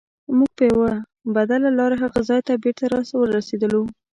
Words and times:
موږ 0.37 0.51
په 0.57 0.63
یوه 0.71 0.91
بدله 1.35 1.69
لار 1.79 1.91
هغه 2.03 2.19
ځای 2.29 2.41
ته 2.47 2.53
بېرته 2.63 2.85
راورسیدلو. 2.93 3.81